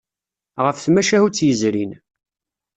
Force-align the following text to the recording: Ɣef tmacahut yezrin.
Ɣef 0.63 0.77
tmacahut 0.79 1.45
yezrin. 1.47 1.91